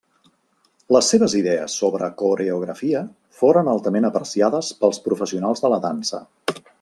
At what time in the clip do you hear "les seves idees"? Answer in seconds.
0.95-1.75